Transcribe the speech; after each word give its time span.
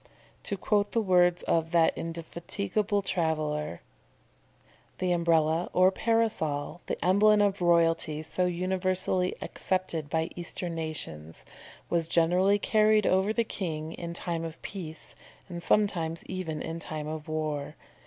To 0.45 0.57
quote 0.57 0.93
the 0.93 0.99
words 0.99 1.43
of 1.43 1.69
that 1.73 1.95
indefatigable 1.95 3.03
traveller: 3.03 3.81
"The 4.97 5.11
Umbrella 5.11 5.69
or 5.73 5.91
Parasol, 5.91 6.81
the 6.87 6.97
emblem 7.05 7.39
of 7.39 7.61
royalty 7.61 8.23
so 8.23 8.47
universally 8.47 9.35
accepted 9.43 10.09
by 10.09 10.31
eastern 10.35 10.73
nations, 10.73 11.45
was 11.87 12.07
generally 12.07 12.57
carried 12.57 13.05
over 13.05 13.31
the 13.31 13.43
king 13.43 13.93
in 13.93 14.15
time 14.15 14.43
of 14.43 14.59
peace, 14.63 15.13
and 15.47 15.61
sometimes 15.61 16.23
even 16.25 16.63
in 16.63 16.79
time 16.79 17.07
of 17.07 17.27
war. 17.27 17.75